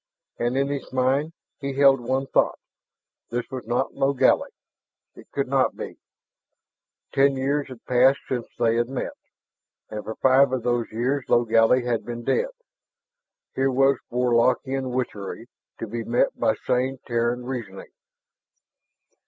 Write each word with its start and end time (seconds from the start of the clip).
And 0.39 0.57
in 0.57 0.69
his 0.69 0.91
mind 0.91 1.31
he 1.59 1.73
held 1.73 1.99
one 2.01 2.25
thought: 2.25 2.57
this 3.29 3.43
was 3.51 3.67
not 3.67 3.93
Logally; 3.93 4.49
it 5.13 5.27
could 5.31 5.47
not 5.47 5.77
be. 5.77 5.99
Ten 7.13 7.35
years 7.35 7.67
had 7.67 7.85
passed 7.85 8.17
since 8.27 8.47
they 8.57 8.77
had 8.77 8.89
met. 8.89 9.13
And 9.91 10.03
for 10.03 10.15
five 10.15 10.53
of 10.53 10.63
those 10.63 10.91
years 10.91 11.25
Logally 11.29 11.83
had 11.85 12.03
been 12.03 12.23
dead. 12.23 12.49
Here 13.53 13.69
was 13.69 13.99
Warlockian 14.11 14.89
witchery, 14.89 15.45
to 15.77 15.85
be 15.85 16.03
met 16.03 16.29
by 16.35 16.55
sane 16.65 16.97
Terran 17.05 17.45
reasoning. 17.45 17.91